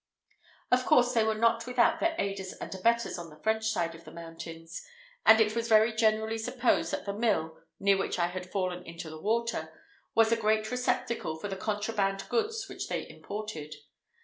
Of 0.71 0.83
course 0.83 1.13
they 1.13 1.23
were 1.23 1.35
not 1.35 1.67
without 1.67 1.99
their 1.99 2.15
aiders 2.17 2.53
and 2.53 2.73
abettors 2.73 3.19
on 3.19 3.29
the 3.29 3.35
French 3.43 3.67
side 3.69 3.93
of 3.93 4.03
the 4.03 4.09
mountains; 4.11 4.83
and 5.27 5.39
it 5.39 5.55
was 5.55 5.67
very 5.67 5.93
generally 5.93 6.39
supposed 6.39 6.89
that 6.91 7.05
the 7.05 7.13
mill, 7.13 7.59
near 7.79 7.97
which 7.97 8.17
I 8.17 8.25
had 8.25 8.51
fallen 8.51 8.81
into 8.83 9.11
the 9.11 9.21
water, 9.21 9.71
was 10.15 10.31
a 10.31 10.35
great 10.37 10.71
receptacle 10.71 11.35
for 11.35 11.49
the 11.49 11.55
contraband 11.55 12.27
goods 12.29 12.67
which 12.67 12.87
they 12.87 13.07
imported. 13.07 13.75